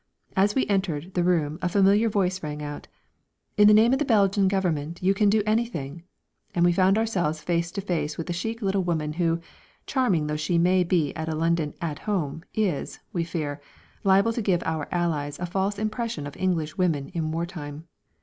[0.35, 2.87] As we entered the room a familiar voice rang out:
[3.55, 6.01] "In the name of the Belgian Government you can do anything"
[6.55, 9.39] and we found ourselves face to face with the chic little woman who,
[9.85, 13.61] charming though she may be at a London "at home," is, we fear,
[14.03, 17.85] liable to give our Allies a false impression of English women in war time.